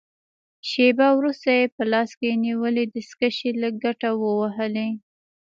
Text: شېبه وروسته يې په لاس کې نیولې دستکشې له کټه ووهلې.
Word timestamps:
شېبه 0.69 1.07
وروسته 1.17 1.49
يې 1.59 1.65
په 1.75 1.83
لاس 1.91 2.09
کې 2.19 2.29
نیولې 2.45 2.83
دستکشې 2.95 3.51
له 3.61 3.69
کټه 3.83 4.09
ووهلې. 4.21 4.89